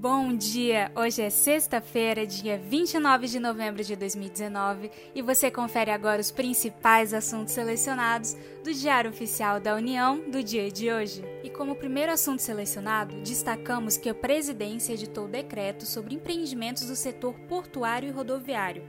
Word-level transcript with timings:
Bom 0.00 0.34
dia! 0.34 0.90
Hoje 0.96 1.20
é 1.20 1.28
sexta-feira, 1.28 2.26
dia 2.26 2.56
29 2.56 3.26
de 3.26 3.38
novembro 3.38 3.84
de 3.84 3.94
2019, 3.94 4.90
e 5.14 5.20
você 5.20 5.50
confere 5.50 5.90
agora 5.90 6.22
os 6.22 6.30
principais 6.30 7.12
assuntos 7.12 7.52
selecionados 7.52 8.34
do 8.64 8.72
Diário 8.72 9.10
Oficial 9.10 9.60
da 9.60 9.74
União 9.74 10.18
do 10.30 10.42
dia 10.42 10.70
de 10.70 10.90
hoje. 10.90 11.22
E 11.44 11.50
como 11.50 11.76
primeiro 11.76 12.12
assunto 12.12 12.40
selecionado, 12.40 13.14
destacamos 13.16 13.98
que 13.98 14.08
a 14.08 14.14
presidência 14.14 14.94
editou 14.94 15.28
decreto 15.28 15.84
sobre 15.84 16.14
empreendimentos 16.14 16.86
do 16.86 16.96
setor 16.96 17.34
portuário 17.40 18.08
e 18.08 18.12
rodoviário. 18.12 18.82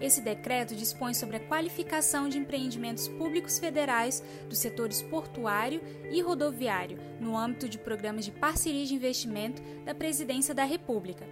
Esse 0.00 0.20
decreto 0.20 0.74
dispõe 0.74 1.14
sobre 1.14 1.36
a 1.36 1.40
qualificação 1.40 2.28
de 2.28 2.38
empreendimentos 2.38 3.08
públicos 3.08 3.58
federais 3.58 4.22
dos 4.48 4.58
setores 4.58 5.02
portuário 5.02 5.80
e 6.10 6.20
rodoviário, 6.20 6.98
no 7.20 7.36
âmbito 7.36 7.68
de 7.68 7.78
programas 7.78 8.24
de 8.24 8.32
parceria 8.32 8.84
de 8.84 8.94
investimento 8.94 9.62
da 9.84 9.94
Presidência 9.94 10.54
da 10.54 10.64
República. 10.64 11.26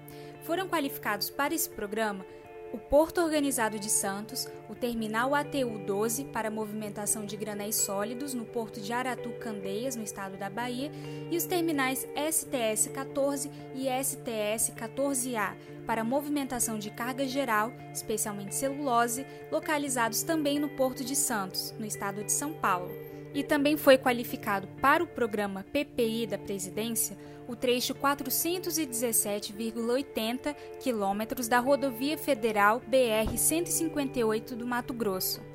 Foram 0.45 0.69
qualificados 0.69 1.31
para 1.31 1.55
esse 1.55 1.69
programa 1.69 2.25
o 2.73 2.79
Porto 2.79 3.21
Organizado 3.21 3.79
de 3.79 3.91
Santos, 3.91 4.49
o 4.69 4.75
Terminal 4.75 5.35
ATU 5.35 5.79
12 5.87 6.25
para 6.25 6.51
movimentação 6.51 7.27
de 7.27 7.37
granéis 7.37 7.77
sólidos 7.77 8.33
no 8.33 8.47
Porto 8.47 8.81
de 8.81 8.93
Aratu 8.93 9.31
Candeias, 9.33 9.95
no 9.95 10.03
estado 10.03 10.39
da 10.39 10.49
Bahia, 10.49 10.91
e 11.31 11.37
os 11.37 11.45
terminais 11.45 12.07
STS 12.17 12.89
14 12.89 13.51
e 13.75 13.89
STS 14.03 14.73
14A 14.75 15.55
para 15.87 16.03
movimentação 16.03 16.79
de 16.79 16.91
carga 16.91 17.27
geral, 17.27 17.73
especialmente 17.93 18.55
celulose, 18.55 19.27
localizados 19.51 20.23
também 20.23 20.59
no 20.59 20.71
Porto 20.71 21.05
de 21.05 21.15
Santos, 21.15 21.75
no 21.79 21.85
estado 21.85 22.25
de 22.25 22.33
São 22.33 22.55
Paulo 22.55 23.12
e 23.35 23.43
também 23.43 23.77
foi 23.77 23.99
qualificado 23.99 24.69
para 24.81 25.03
o 25.03 25.07
programa 25.07 25.65
PPI 25.73 26.27
da 26.27 26.39
Presidência 26.39 27.17
o 27.49 27.57
trecho 27.57 27.93
417,80 27.95 30.55
quilômetros 30.81 31.49
da 31.49 31.59
rodovia 31.59 32.17
federal 32.17 32.81
BR-158 32.89 34.55
do 34.55 34.65
Mato 34.67 34.95
Grosso. 34.95 35.52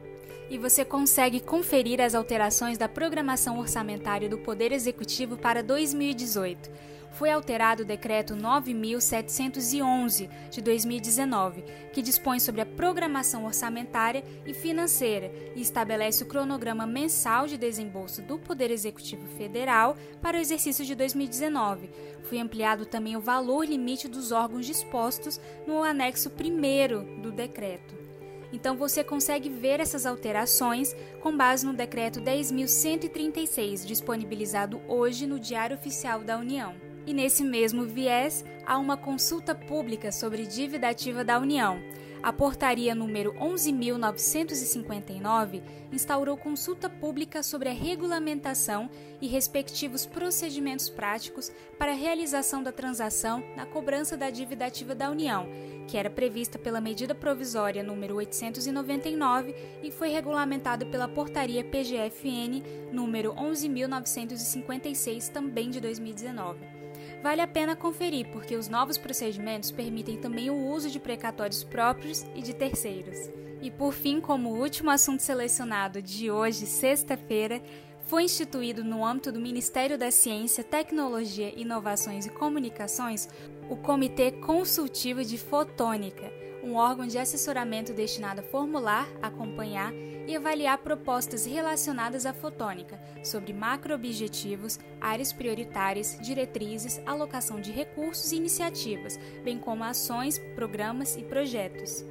E 0.50 0.58
você 0.58 0.86
consegue 0.86 1.40
conferir 1.40 2.00
as 2.00 2.16
alterações 2.16 2.78
da 2.78 2.88
programação 2.88 3.60
orçamentária 3.60 4.30
do 4.30 4.38
Poder 4.38 4.72
Executivo 4.72 5.38
para 5.38 5.62
2018 5.62 6.70
foi 7.18 7.32
alterado 7.32 7.82
o 7.82 7.86
Decreto 7.86 8.36
9.711 8.36 10.30
de 10.52 10.62
2019, 10.62 11.64
que 11.92 12.04
dispõe 12.04 12.40
sobre 12.40 12.62
a 12.62 12.66
programação 12.66 13.46
orçamentária 13.46 14.24
e 14.46 14.54
financeira 14.54 15.32
e 15.56 15.62
estabelece 15.62 16.22
o 16.22 16.28
cronograma 16.28 16.86
mensal 16.86 17.48
de 17.48 17.58
desembolso 17.58 18.22
do 18.22 18.38
Poder 18.38 18.70
Executivo 18.70 19.26
Federal 19.36 19.98
para 20.22 20.38
o 20.38 20.40
exercício 20.40 20.86
de 20.86 20.94
2019. 20.94 21.90
Foi 22.22 22.38
ampliado 22.40 22.86
também 22.86 23.18
o 23.18 23.22
valor 23.22 23.66
limite 23.66 24.08
dos 24.08 24.32
órgãos 24.32 24.68
dispostos 24.68 25.42
no 25.66 25.82
anexo 25.84 26.30
1 26.30 27.22
do 27.22 27.32
decreto. 27.32 28.07
Então 28.52 28.78
você 28.78 29.04
consegue 29.04 29.50
ver 29.50 29.80
essas 29.80 30.06
alterações 30.06 30.96
com 31.22 31.36
base 31.36 31.66
no 31.66 31.74
decreto 31.74 32.22
10.136, 32.22 33.86
disponibilizado 33.86 34.82
hoje 34.88 35.28
no 35.28 35.40
Diário 35.40 35.76
Oficial 35.76 36.22
da 36.22 36.38
União. 36.38 36.76
E 37.06 37.14
nesse 37.14 37.44
mesmo 37.44 37.86
viés, 37.86 38.44
há 38.66 38.78
uma 38.78 38.98
consulta 38.98 39.56
pública 39.56 40.12
sobre 40.12 40.46
dívida 40.46 40.90
ativa 40.90 41.24
da 41.24 41.40
União. 41.40 41.80
A 42.24 42.34
portaria 42.34 42.96
número 42.96 43.34
11.959 43.34 45.62
instaurou 45.92 46.36
consulta 46.36 46.90
pública 46.90 47.44
sobre 47.44 47.70
a 47.70 47.74
regulamentação 47.74 48.90
e 49.22 49.28
respectivos 49.28 50.04
procedimentos 50.06 50.90
práticos 50.90 51.52
para 51.78 51.92
a 51.92 51.96
realização 51.96 52.64
da 52.64 52.72
transação 52.72 53.44
na 53.56 53.66
cobrança 53.66 54.16
da 54.18 54.30
dívida 54.30 54.66
ativa 54.66 54.94
da 54.96 55.12
União, 55.12 55.48
que 55.88 55.98
era 55.98 56.10
prevista 56.10 56.60
pela 56.60 56.82
medida 56.82 57.16
provisória 57.16 57.84
número 57.84 58.16
899 58.16 59.56
e 59.84 59.92
foi 59.92 60.10
regulamentada 60.10 60.86
pela 60.86 61.08
portaria 61.08 61.64
PGFN 61.64 62.62
número 62.92 63.34
11.956 63.36 65.30
também 65.30 65.70
de 65.70 65.80
2019 65.80 66.77
vale 67.22 67.42
a 67.42 67.48
pena 67.48 67.76
conferir, 67.76 68.28
porque 68.32 68.56
os 68.56 68.68
novos 68.68 68.98
procedimentos 68.98 69.72
permitem 69.72 70.18
também 70.18 70.50
o 70.50 70.68
uso 70.68 70.90
de 70.90 71.00
precatórios 71.00 71.64
próprios 71.64 72.26
e 72.36 72.42
de 72.42 72.54
terceiros. 72.54 73.18
E 73.62 73.72
por 73.72 73.94
fim, 73.94 74.22
como 74.22 74.56
último 74.56 74.90
assunto 74.90 75.22
selecionado 75.22 76.02
de 76.02 76.30
hoje, 76.30 76.66
sexta-feira, 76.66 77.62
foi 78.06 78.24
instituído 78.24 78.84
no 78.84 79.06
âmbito 79.06 79.32
do 79.32 79.40
Ministério 79.40 79.98
da 79.98 80.12
Ciência, 80.12 80.64
Tecnologia, 80.64 81.54
Inovações 81.60 82.26
e 82.26 82.30
Comunicações 82.30 83.28
o 83.70 83.76
Comitê 83.76 84.32
Consultivo 84.32 85.26
de 85.26 85.38
Fotônica 85.38 86.47
um 86.68 86.76
órgão 86.76 87.08
de 87.08 87.18
assessoramento 87.18 87.94
destinado 87.94 88.42
a 88.42 88.44
formular, 88.44 89.08
acompanhar 89.22 89.94
e 90.28 90.36
avaliar 90.36 90.78
propostas 90.80 91.46
relacionadas 91.46 92.26
à 92.26 92.34
fotônica, 92.34 93.00
sobre 93.24 93.54
macroobjetivos, 93.54 94.78
áreas 95.00 95.32
prioritárias, 95.32 96.18
diretrizes, 96.22 97.02
alocação 97.06 97.62
de 97.62 97.72
recursos 97.72 98.34
e 98.34 98.36
iniciativas, 98.36 99.18
bem 99.44 99.58
como 99.58 99.86
ações, 99.86 100.38
programas 100.56 101.16
e 101.16 101.24
projetos. 101.24 102.04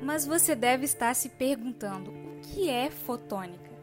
Mas 0.00 0.24
você 0.24 0.54
deve 0.54 0.84
estar 0.84 1.14
se 1.14 1.30
perguntando: 1.30 2.12
o 2.12 2.40
que 2.40 2.70
é 2.70 2.90
fotônica? 2.90 3.74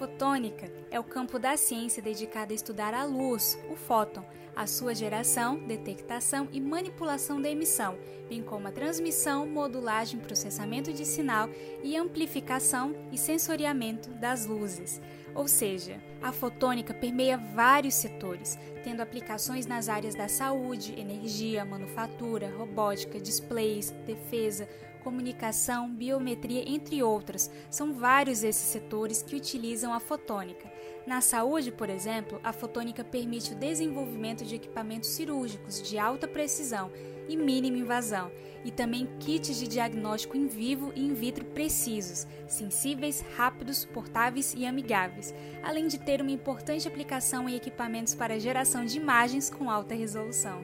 Fotônica 0.00 0.66
é 0.90 0.98
o 0.98 1.04
campo 1.04 1.38
da 1.38 1.58
ciência 1.58 2.02
dedicado 2.02 2.52
a 2.52 2.56
estudar 2.56 2.94
a 2.94 3.04
luz, 3.04 3.58
o 3.70 3.76
fóton, 3.76 4.24
a 4.56 4.66
sua 4.66 4.94
geração, 4.94 5.58
detectação 5.66 6.48
e 6.50 6.58
manipulação 6.58 7.38
da 7.38 7.50
emissão, 7.50 7.98
bem 8.26 8.42
como 8.42 8.66
a 8.66 8.72
transmissão, 8.72 9.46
modulagem, 9.46 10.18
processamento 10.18 10.90
de 10.90 11.04
sinal 11.04 11.50
e 11.84 11.98
amplificação 11.98 12.96
e 13.12 13.18
sensoriamento 13.18 14.08
das 14.14 14.46
luzes. 14.46 14.98
Ou 15.34 15.46
seja, 15.46 16.00
a 16.20 16.32
fotônica 16.32 16.92
permeia 16.92 17.36
vários 17.36 17.94
setores, 17.94 18.58
tendo 18.82 19.00
aplicações 19.00 19.66
nas 19.66 19.88
áreas 19.88 20.14
da 20.14 20.28
saúde, 20.28 20.98
energia, 20.98 21.64
manufatura, 21.64 22.50
robótica, 22.56 23.20
displays, 23.20 23.90
defesa, 24.06 24.68
comunicação, 25.02 25.90
biometria, 25.90 26.64
entre 26.66 27.02
outras. 27.02 27.50
São 27.70 27.94
vários 27.94 28.42
esses 28.42 28.68
setores 28.68 29.22
que 29.22 29.36
utilizam 29.36 29.92
a 29.92 30.00
fotônica. 30.00 30.70
Na 31.06 31.20
saúde, 31.20 31.72
por 31.72 31.88
exemplo, 31.88 32.40
a 32.44 32.52
fotônica 32.52 33.02
permite 33.02 33.52
o 33.52 33.56
desenvolvimento 33.56 34.44
de 34.44 34.54
equipamentos 34.54 35.10
cirúrgicos 35.10 35.82
de 35.82 35.98
alta 35.98 36.28
precisão 36.28 36.90
e 37.28 37.36
mínima 37.36 37.78
invasão, 37.78 38.30
e 38.64 38.70
também 38.70 39.08
kits 39.18 39.58
de 39.58 39.66
diagnóstico 39.66 40.36
em 40.36 40.46
vivo 40.46 40.92
e 40.94 41.04
in 41.06 41.14
vitro 41.14 41.44
precisos, 41.44 42.26
sensíveis, 42.46 43.24
rápidos, 43.36 43.84
portáveis 43.84 44.54
e 44.56 44.66
amigáveis, 44.66 45.34
além 45.62 45.86
de 45.86 45.98
ter 45.98 46.20
uma 46.20 46.30
importante 46.30 46.86
aplicação 46.86 47.48
em 47.48 47.56
equipamentos 47.56 48.14
para 48.14 48.38
geração 48.38 48.84
de 48.84 48.98
imagens 48.98 49.48
com 49.48 49.70
alta 49.70 49.94
resolução. 49.94 50.62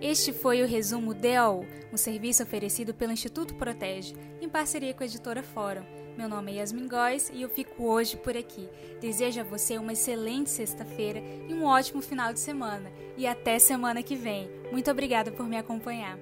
Este 0.00 0.32
foi 0.32 0.62
o 0.62 0.66
resumo 0.66 1.14
DO, 1.14 1.64
um 1.92 1.96
serviço 1.96 2.42
oferecido 2.42 2.92
pelo 2.92 3.12
Instituto 3.12 3.54
Protege, 3.54 4.16
em 4.40 4.48
parceria 4.48 4.92
com 4.92 5.04
a 5.04 5.06
editora 5.06 5.44
Fórum. 5.44 6.01
Meu 6.16 6.28
nome 6.28 6.52
é 6.52 6.56
Yasmin 6.56 6.88
Góes 6.88 7.30
e 7.32 7.40
eu 7.40 7.48
fico 7.48 7.84
hoje 7.84 8.16
por 8.16 8.36
aqui. 8.36 8.68
Desejo 9.00 9.40
a 9.40 9.44
você 9.44 9.78
uma 9.78 9.94
excelente 9.94 10.50
sexta-feira 10.50 11.20
e 11.48 11.54
um 11.54 11.64
ótimo 11.64 12.02
final 12.02 12.32
de 12.32 12.40
semana. 12.40 12.92
E 13.16 13.26
até 13.26 13.58
semana 13.58 14.02
que 14.02 14.14
vem. 14.14 14.50
Muito 14.70 14.90
obrigada 14.90 15.32
por 15.32 15.46
me 15.46 15.56
acompanhar. 15.56 16.18